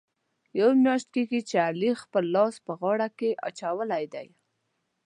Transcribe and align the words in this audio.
یوه 0.59 0.73
میاشت 0.83 1.07
کېږي، 1.15 1.39
چې 1.49 1.55
علي 1.67 1.91
خپل 2.03 2.23
لاس 2.35 2.55
په 2.65 2.71
غاړه 2.79 3.07
کې 3.17 3.29
اچولی 3.47 4.05
دی. 4.13 4.27